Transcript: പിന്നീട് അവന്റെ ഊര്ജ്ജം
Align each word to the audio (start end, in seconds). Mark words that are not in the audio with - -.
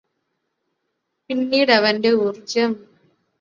പിന്നീട് 1.29 1.71
അവന്റെ 1.71 2.11
ഊര്ജ്ജം 2.21 2.71